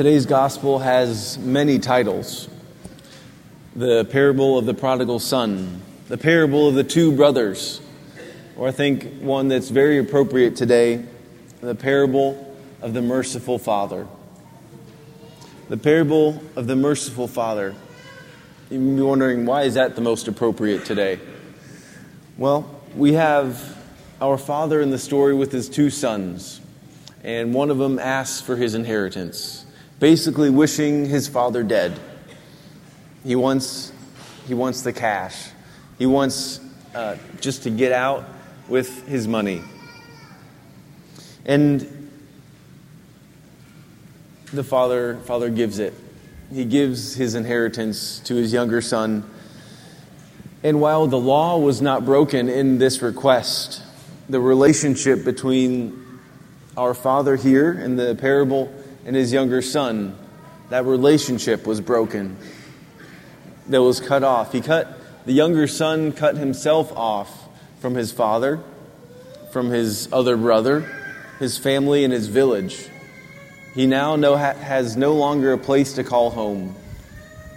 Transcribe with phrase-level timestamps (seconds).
[0.00, 2.48] Today's gospel has many titles
[3.76, 7.82] the parable of the prodigal son, the parable of the two brothers,
[8.56, 11.04] or I think one that's very appropriate today
[11.60, 14.06] the parable of the merciful father.
[15.68, 17.74] The parable of the merciful father.
[18.70, 21.20] You may be wondering, why is that the most appropriate today?
[22.38, 23.76] Well, we have
[24.18, 26.62] our father in the story with his two sons,
[27.22, 29.59] and one of them asks for his inheritance
[30.00, 31.96] basically wishing his father dead.
[33.22, 33.92] He wants,
[34.48, 35.50] he wants the cash.
[35.98, 36.58] He wants
[36.94, 38.24] uh, just to get out
[38.66, 39.62] with his money.
[41.44, 42.10] And
[44.52, 45.92] the father, father gives it.
[46.52, 49.28] He gives his inheritance to his younger son.
[50.62, 53.82] And while the law was not broken in this request,
[54.28, 56.20] the relationship between
[56.76, 58.72] our father here in the parable
[59.04, 60.16] and his younger son,
[60.68, 62.36] that relationship was broken.
[63.68, 64.52] That was cut off.
[64.52, 67.48] He cut, the younger son cut himself off
[67.80, 68.60] from his father,
[69.52, 70.80] from his other brother,
[71.38, 72.88] his family, and his village.
[73.74, 76.74] He now no, has no longer a place to call home.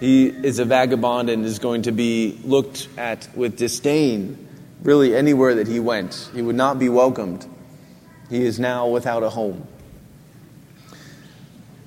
[0.00, 4.46] He is a vagabond and is going to be looked at with disdain
[4.82, 6.30] really anywhere that he went.
[6.34, 7.46] He would not be welcomed.
[8.30, 9.66] He is now without a home.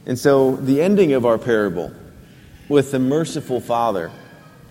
[0.09, 1.93] And so the ending of our parable
[2.67, 4.11] with the merciful Father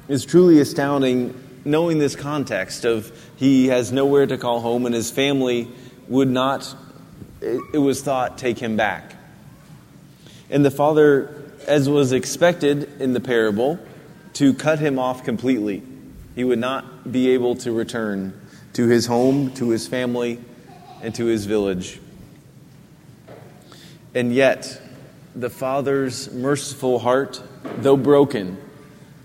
[0.08, 1.33] is truly astounding,
[1.64, 5.69] knowing this context of he has nowhere to call home and his family
[6.09, 6.75] would not,
[7.41, 9.14] it was thought, take him back.
[10.50, 13.78] And the Father, as was expected in the parable,
[14.33, 15.84] to cut him off completely.
[16.34, 18.41] He would not be able to return
[18.72, 20.41] to his home, to his family,
[21.00, 22.00] and to his village.
[24.16, 24.81] And yet,
[25.34, 27.42] the Father's merciful heart,
[27.78, 28.58] though broken,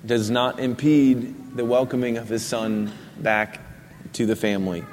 [0.05, 3.59] does not impede the welcoming of his Son back
[4.13, 4.83] to the family.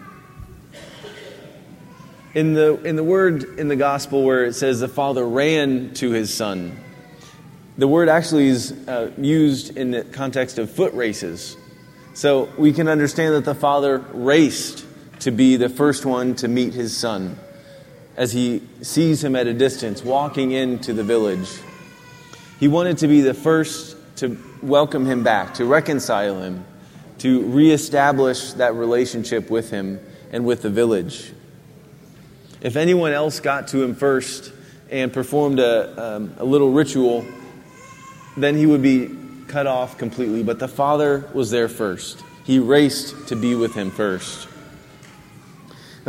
[2.33, 6.11] In the, in the word in the gospel where it says the Father ran to
[6.11, 6.79] his Son,
[7.77, 11.57] the word actually is uh, used in the context of foot races.
[12.15, 14.85] So we can understand that the Father raced
[15.21, 17.39] to be the first one to meet his Son
[18.17, 21.49] as he sees him at a distance walking into the village.
[22.59, 26.65] He wanted to be the first to welcome him back, to reconcile him,
[27.19, 30.01] to reestablish that relationship with him
[30.33, 31.33] and with the village.
[32.61, 34.53] If anyone else got to him first
[34.91, 37.25] and performed a, um, a little ritual,
[38.37, 39.17] then he would be
[39.49, 40.43] cut off completely.
[40.43, 42.23] But the Father was there first.
[42.45, 44.49] He raced to be with him first.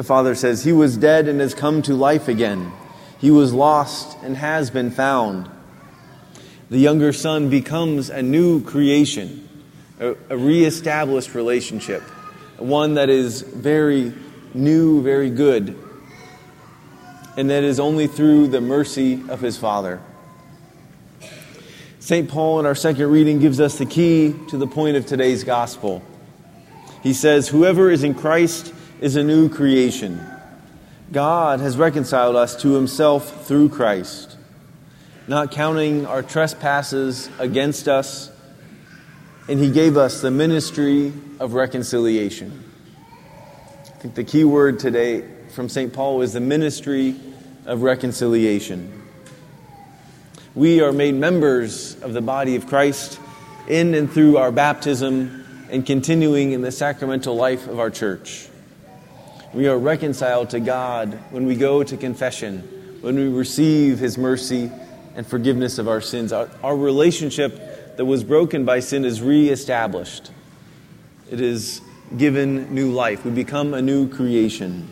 [0.02, 2.72] The Father says, He was dead and has come to life again.
[3.20, 5.48] He was lost and has been found.
[6.72, 9.48] The younger son becomes a new creation,
[10.00, 12.02] a, a reestablished relationship,
[12.58, 14.12] one that is very
[14.56, 15.78] new, very good,
[17.38, 20.02] and that is only through the mercy of his Father.
[22.00, 22.28] St.
[22.28, 26.02] Paul, in our second reading, gives us the key to the point of today's gospel.
[27.04, 30.24] He says, Whoever is in Christ is a new creation.
[31.12, 34.38] God has reconciled us to himself through Christ,
[35.28, 38.32] not counting our trespasses against us,
[39.50, 42.64] and he gave us the ministry of reconciliation.
[43.84, 45.92] I think the key word today from St.
[45.92, 47.16] Paul is the ministry
[47.66, 49.02] of reconciliation.
[50.54, 53.20] We are made members of the body of Christ
[53.68, 58.48] in and through our baptism and continuing in the sacramental life of our church.
[59.54, 62.60] We are reconciled to God when we go to confession,
[63.02, 64.72] when we receive His mercy
[65.16, 66.32] and forgiveness of our sins.
[66.32, 70.32] Our, our relationship that was broken by sin is reestablished,
[71.30, 71.82] it is
[72.18, 73.26] given new life.
[73.26, 74.88] We become a new creation.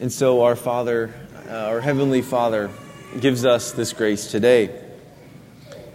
[0.00, 1.12] And so, our Father,
[1.48, 2.70] uh, our Heavenly Father,
[3.18, 4.82] gives us this grace today.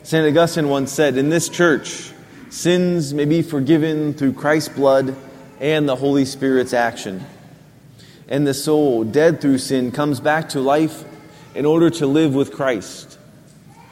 [0.03, 0.27] St.
[0.27, 2.10] Augustine once said, In this church,
[2.51, 5.15] Sins may be forgiven through Christ's blood
[5.61, 7.23] and the Holy Spirit's action.
[8.27, 11.05] And the soul, dead through sin, comes back to life
[11.55, 13.17] in order to live with Christ,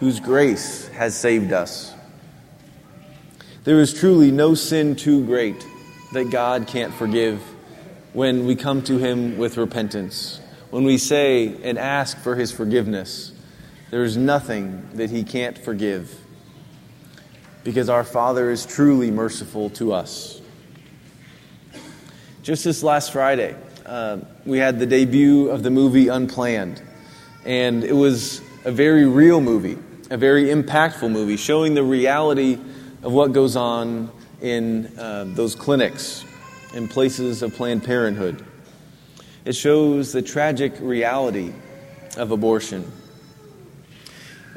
[0.01, 1.93] whose grace has saved us.
[3.63, 5.65] There is truly no sin too great
[6.11, 7.41] that God can't forgive
[8.11, 10.41] when we come to Him with repentance.
[10.69, 13.31] When we say and ask for His forgiveness,
[13.89, 16.13] there is nothing that He can't forgive
[17.63, 20.41] because our Father is truly merciful to us.
[22.41, 26.81] Just this last Friday, uh, we had the debut of the movie Unplanned.
[27.45, 29.77] And it was a very real movie,
[30.09, 32.57] a very impactful movie, showing the reality
[33.03, 34.11] of what goes on
[34.41, 36.25] in uh, those clinics,
[36.73, 38.45] in places of Planned Parenthood.
[39.45, 41.53] It shows the tragic reality
[42.17, 42.91] of abortion.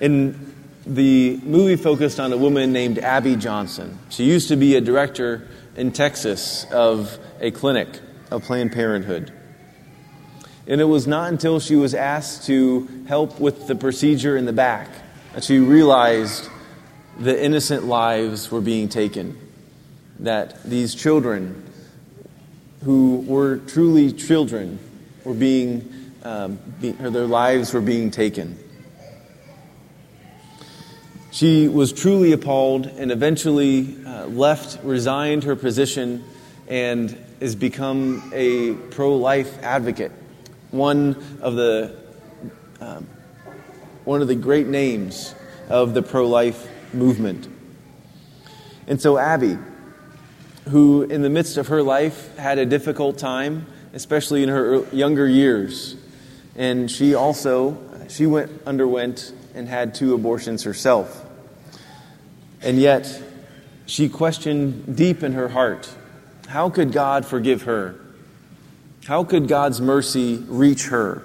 [0.00, 0.52] And
[0.86, 3.98] the movie focused on a woman named Abby Johnson.
[4.08, 5.46] She used to be a director
[5.76, 8.00] in Texas of a clinic
[8.30, 9.32] of Planned Parenthood.
[10.66, 14.52] And it was not until she was asked to help with the procedure in the
[14.52, 14.88] back
[15.34, 16.48] that she realized
[17.18, 19.38] the innocent lives were being taken.
[20.20, 21.64] That these children,
[22.84, 24.78] who were truly children,
[25.24, 28.58] were being, um, be, their lives were being taken.
[31.32, 36.22] She was truly appalled and eventually uh, left, resigned her position,
[36.68, 40.12] and has become a pro life advocate.
[40.72, 41.96] One of the,
[42.82, 43.08] um,
[44.04, 45.34] one of the great names
[45.70, 47.48] of the pro life movement.
[48.86, 49.56] And so, Abby,
[50.68, 53.64] who in the midst of her life had a difficult time,
[53.94, 55.96] especially in her younger years,
[56.56, 57.78] and she also
[58.10, 61.24] she went underwent and had two abortions herself.
[62.60, 63.22] And yet,
[63.86, 65.92] she questioned deep in her heart
[66.48, 67.98] how could God forgive her?
[69.06, 71.22] How could God's mercy reach her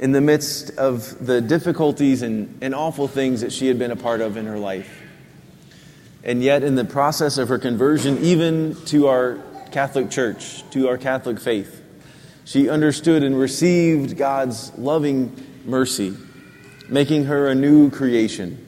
[0.00, 3.96] in the midst of the difficulties and, and awful things that she had been a
[3.96, 5.02] part of in her life?
[6.24, 9.38] And yet, in the process of her conversion, even to our
[9.70, 11.80] Catholic Church, to our Catholic faith,
[12.44, 15.32] she understood and received God's loving
[15.64, 16.16] mercy,
[16.88, 18.66] making her a new creation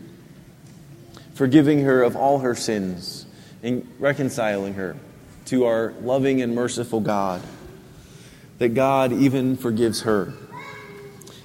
[1.38, 3.24] forgiving her of all her sins,
[3.62, 4.96] and reconciling her
[5.44, 7.40] to our loving and merciful God.
[8.58, 10.32] That God even forgives her.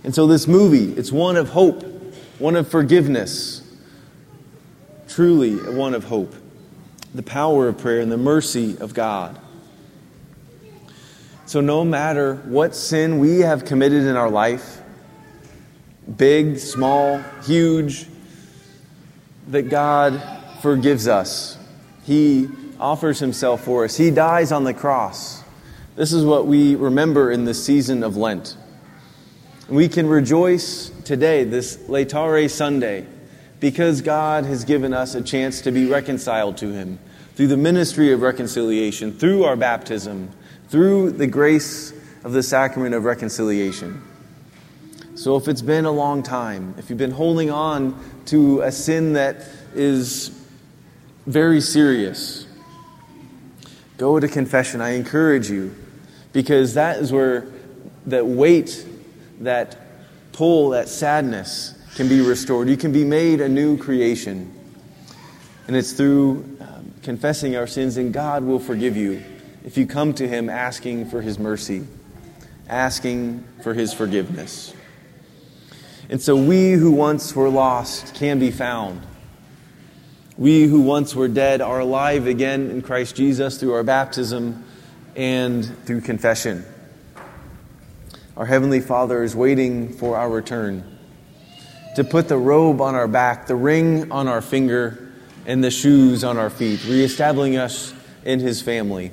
[0.04, 1.84] And so this movie, it's one of hope,
[2.40, 3.62] one of forgiveness,
[5.08, 6.34] truly one of hope.
[7.14, 9.40] The power of prayer and the mercy of God.
[11.46, 14.82] So, no matter what sin we have committed in our life,
[16.18, 18.08] big, small, huge,
[19.48, 20.22] that God
[20.62, 21.58] forgives us.
[22.04, 22.48] He
[22.80, 23.96] offers himself for us.
[23.96, 25.44] He dies on the cross.
[25.96, 28.58] This is what we remember in the season of Lent.
[29.70, 33.06] We can rejoice today, this Laetare Sunday,
[33.60, 37.00] because God has given us a chance to be reconciled to Him
[37.36, 40.30] through the ministry of reconciliation, through our baptism,
[40.68, 44.02] through the grace of the sacrament of reconciliation.
[45.24, 49.14] So if it's been a long time, if you've been holding on to a sin
[49.14, 50.38] that is
[51.26, 52.46] very serious,
[53.98, 54.82] go to confession.
[54.82, 55.74] I encourage you
[56.34, 57.48] because that is where
[58.08, 58.86] that weight,
[59.40, 59.78] that
[60.34, 62.68] pull, that sadness can be restored.
[62.68, 64.54] You can be made a new creation.
[65.68, 69.24] And it's through um, confessing our sins, and God will forgive you
[69.64, 71.88] if you come to Him asking for His mercy,
[72.68, 74.74] asking for His forgiveness.
[76.10, 79.02] And so we who once were lost can be found.
[80.38, 84.66] We who once were dead are alive again in Christ Jesus through our baptism
[85.16, 86.66] and through confession.
[88.36, 90.84] Our Heavenly Father is waiting for our return
[91.96, 95.12] to put the robe on our back, the ring on our finger,
[95.46, 97.94] and the shoes on our feet, reestablishing us
[98.26, 99.12] in His family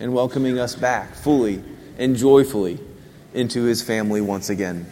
[0.00, 1.62] and welcoming us back fully
[1.98, 2.80] and joyfully
[3.34, 4.86] into His family once again.